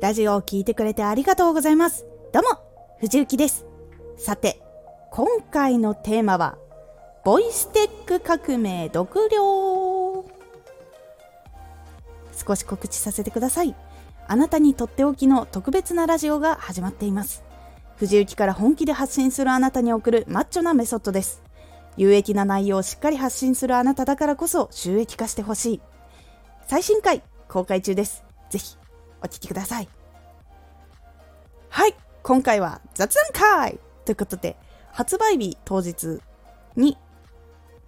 [0.00, 2.06] ラジオを聴いてくれてありがとうございます。
[2.32, 2.48] どうも、
[3.00, 3.66] 藤幸です。
[4.16, 4.62] さて、
[5.10, 6.56] 今回のテーマは、
[7.22, 10.24] ボイステック革命独量
[12.32, 13.76] 少し告知させてください。
[14.26, 17.44] あなたにとっておきの特別なラジオが始まっています。
[17.96, 21.42] 藤幸から本気で発信するあなたに送るマッチョなメソッドです。
[21.98, 25.80] 有益な内容をしっかり発信するあなただからこそ収益化してほしい。
[26.68, 28.24] 最新回公開中です。
[28.48, 28.79] ぜひ
[29.22, 29.88] お聴きください。
[31.68, 34.56] はい、今回は雑談会ということで、
[34.92, 36.20] 発売日当日
[36.76, 36.98] に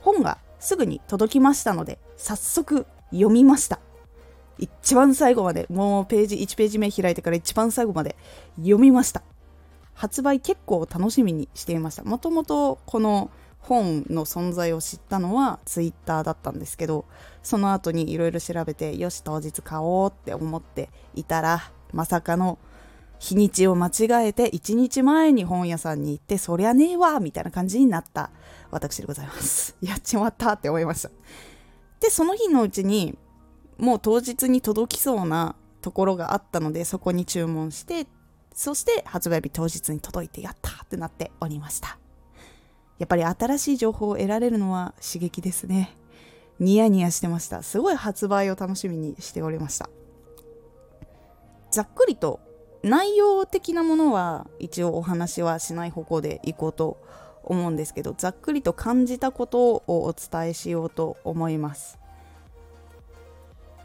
[0.00, 3.80] 本がすぐに届きましたので、早速読みました。
[4.58, 8.16] 一番最後まで、もうページ、1ページ目開いてから一番最後まで
[8.56, 9.22] 読みました。
[9.92, 12.04] 発売結構楽しみにしていました。
[12.04, 13.30] もともとこの
[13.66, 17.04] 本の存在を知ったのはツイッターだったんですけど
[17.42, 22.58] その後にいろいろ調べてよし当日買おうって思っていたらまさかの
[23.18, 28.30] 日にちを間違えて1日前に本屋さんに行ってそりゃねえわみたいな感じになった
[28.70, 29.76] 私でございます。
[29.80, 31.10] やっちまったって思いました。
[32.00, 33.16] でその日のうちに
[33.78, 38.06] もう当日に届きそうなところがあったのでそこに注文して
[38.54, 41.98] そして発売日当日に届いてやったってなっておりました。
[42.98, 45.96] やっぱり新しい情報を得られるのは刺激ですね。
[46.58, 47.62] ニヤニヤしてました。
[47.62, 49.90] すごい発売を楽しみにしておりました。
[51.70, 52.40] ざっくりと
[52.82, 56.98] 内容的なものは一応お話はしない方向でいこうと
[57.42, 61.98] 思うんですけど、ざっくりと感じたことをお伝えしようと思います。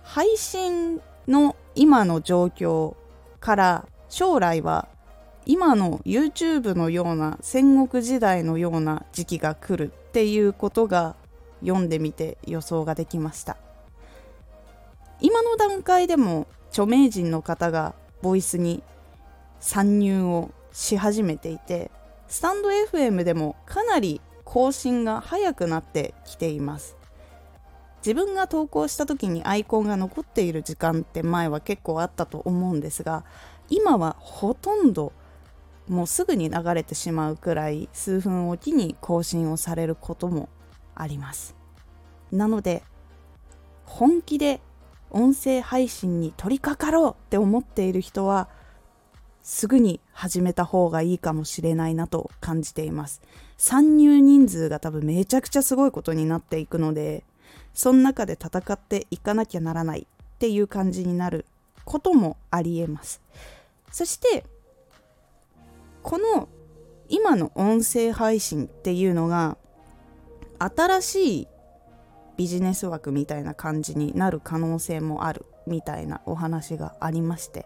[0.03, 2.95] 配信の今の状況
[3.39, 4.87] から将来は
[5.45, 11.15] 今の YouTube のような戦国時代のような時期が来るっていうことが
[11.61, 13.57] 読んでみて予想ができました。
[15.19, 18.83] 今の段階でも著名人の方がボイスに
[19.59, 21.91] 参入をし始めていて
[22.27, 26.95] スタンド FM でもかなり更新が早くなってきています。
[28.05, 33.23] 自分が投稿した時にアイコンが残っている時間って前は結構あったと思うんですが
[33.69, 35.13] 今はほとんど
[35.87, 40.49] もうすぐに流れてしまうくらい数分おきに更新をされることも
[40.95, 41.55] あります。
[42.31, 42.83] なので
[43.85, 44.61] 本気で
[45.09, 48.47] 音声配信に取り掛かろうって思っている人は
[49.43, 53.21] すぐに始めた方がいいかもしれないなと感じています。
[53.57, 57.23] 参入人数が多分めちゃくちゃすごいことになっていくので
[57.73, 61.45] その中で戦っていかなきゃならないっていう感じになる
[61.85, 63.21] こともありえます。
[63.91, 64.45] そして
[66.03, 66.49] この
[67.09, 69.57] 今の音声配信っていうのが
[70.59, 71.47] 新しい
[72.37, 77.65] ビジネス枠みたいな感じになる可能性もあるみたいなお話がありまして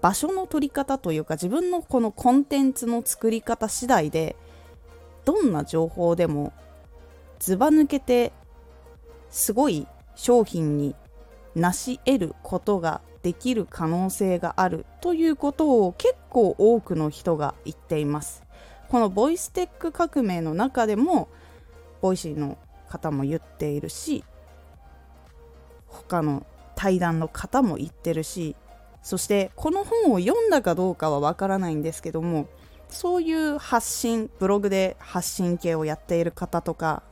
[0.00, 4.36] 場所の取り方というか自分のこのコンテンツの作り方次第で
[5.24, 6.52] どんな情報でも
[7.38, 8.32] ずば抜けて
[9.30, 10.94] すごい商品に
[11.54, 18.42] 成し得ることができる可能性があるということを結構多くの人が言っています。
[18.88, 21.28] このボイステック革命の中でも
[22.02, 22.58] Voicy の
[22.90, 24.22] 方も言っているし
[25.86, 26.44] 他の
[26.74, 28.54] 対談の方も言ってるし
[29.02, 32.48] そしてこの本を読んだかどうかはわからないんですけども
[32.90, 37.02] そういう発信ブログで発信系をやっている方とか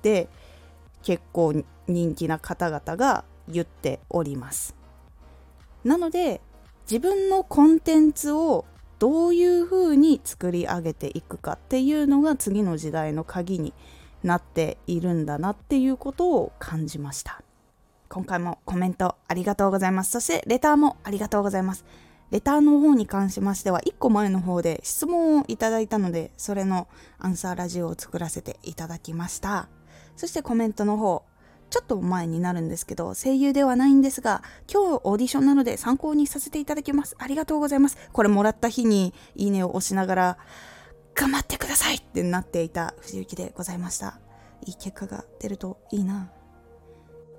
[0.00, 0.30] で
[1.02, 4.74] 結構人気な方々が言っております。
[5.86, 6.40] なので
[6.90, 8.64] 自分のコンテンツを
[8.98, 13.72] どういうふうに作り上げていくかっていうのが次の時代の鍵に
[14.22, 17.42] なっているんだなっていうことを感じました。
[18.08, 20.10] 今回もコメントありがとうございます。
[20.10, 21.84] そしてレターもありがとうございます。
[22.32, 29.68] レターの方に関しましては1個前の方で質問をいただいたのでそれのアンサーラジオを作らせていただきました。
[30.16, 31.22] そしてコメントの方
[31.76, 37.16] ちょっと前になるんですけど、声優ではないんですが、今日オーディションなので参考にさせていただきます。
[37.18, 37.98] ありがとうございます。
[38.14, 40.38] これもらった日にいいねを押しながら、
[41.14, 44.18] 頑張ってくださいってなっていた藤幸でございました。
[44.64, 46.30] いい結果が出るといいな。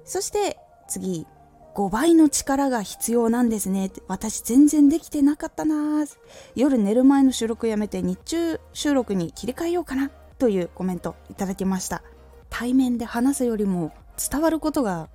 [0.06, 1.26] そして次、
[1.74, 3.92] 5倍の力が必要なんですね。
[4.08, 6.06] 私全然できてなかったな
[6.54, 12.04] 夜寝る前の収録やめて日中収録に切り替えようかなというコメントいただきました。
[12.52, 15.10] 対面で話すよりも伝わることが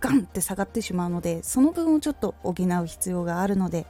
[0.00, 3.86] ガンって下がってしまうのでその分をちょっと補う必要があるので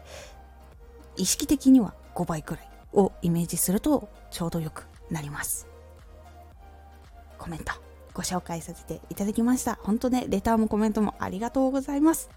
[1.16, 5.66] 意識的には5倍くらいをイメージするとちょうどよくなります。
[7.38, 7.72] コメント
[8.14, 9.78] ご紹介させていただきました。
[9.82, 12.30] 本当ねレターもコメントもありがとうございます。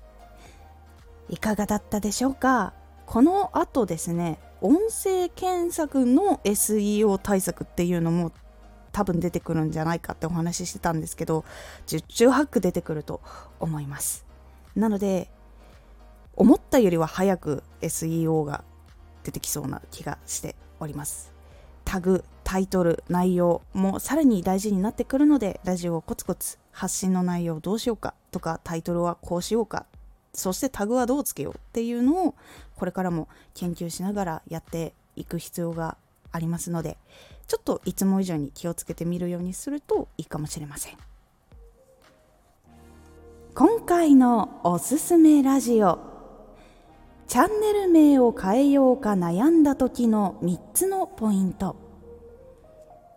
[1.29, 2.73] いかがだったでしょうか？
[3.06, 8.31] この後ですね音声検索の SEO 対策っていうのも
[8.91, 11.45] 多分出てくるんじゃないかってお話ししてたんですけど
[11.88, 13.21] 十中八九出てくると
[13.59, 14.25] 思います。
[14.75, 15.29] なので
[16.35, 18.63] 思ったよりは早く SEO が
[19.23, 21.31] 出てきそうな気がしております。
[21.85, 29.85] タグタイトル内容もさらに大事になってくるのでラジオをコツコツ発信の内容どうしようかとかタイトルはこうしようか
[30.33, 32.35] そしてタグはどうつけようっていうのを
[32.75, 35.97] これからも研究しながらやっていく必要が
[36.31, 36.98] ありますので
[37.48, 40.98] ちょっといつも以上に気をつけてみるようにするといいかもしれません。
[43.54, 46.00] 今回のおすすめラジオ
[47.28, 51.75] チャンネル名を変えようか悩んだ時の3つのポイント。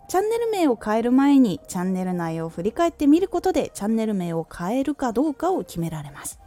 [0.08, 6.38] チャンネル名を変える前にチャンネル内容を振り返ってみることでチャンネル名を変えるかどうかを決められます。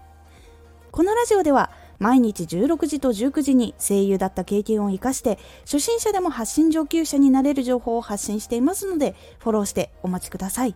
[0.91, 10.75] このラジオでは毎日16時と19時に声優だった経験を生かして初心者でも発信上級者になれる情報を発信していますのでフォローしてお待ちください。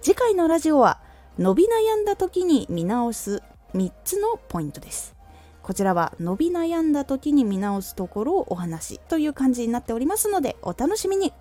[0.00, 1.00] 次回のラジオは
[1.38, 3.42] 伸び悩んだ時に見直す
[3.74, 5.14] 3つのポイントです。
[5.62, 11.32] こちらは伸び悩んだ時に見直すところをお話という感じになっておりますのでお楽しみに。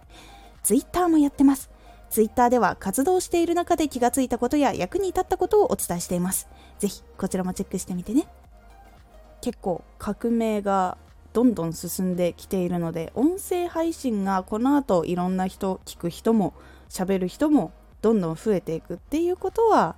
[0.62, 1.70] Twitter もやってます。
[2.10, 6.48] Twitter では活動している中で気がついたことや役に立ったことをお伝えしています。
[6.80, 8.28] ぜひこちらもチェックしてみてね。
[9.50, 10.96] 結構革命が
[11.34, 16.54] どんどん進んできているので音声配信がこの後いろんな人聞く人も
[16.88, 17.72] 喋る人も
[18.04, 19.96] どんどん増えていくっていうことは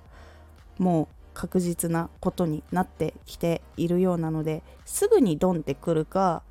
[0.78, 6.42] もう確実なことになってきているようなのですぐにドンってくるか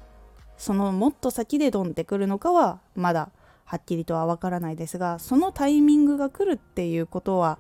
[0.56, 3.32] そのもっと先でドンってくるのかはまだ
[3.66, 7.58] はっきりとはわからないですがそのタイミングが来るっていうことは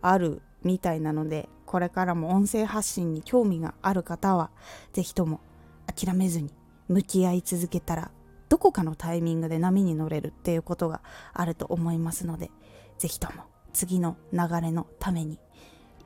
[0.00, 4.50] あるみたいなのでこれからも音声発信に興味がある方は
[4.92, 5.40] 是非とも
[5.86, 6.52] 諦めずに
[6.88, 8.10] 向き合い続けたら
[8.48, 11.00] どこかのタイミングで波に乗れるっていうことが
[11.32, 12.50] あると思いますので
[12.98, 15.38] 是非とも次の流れのために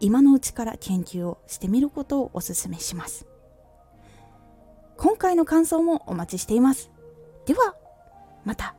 [0.01, 3.27] 今のうちから研究をしてみることをお勧めします。
[4.99, 6.91] 今回の感想もお待ちしています。
[7.47, 7.75] では
[8.45, 8.75] また。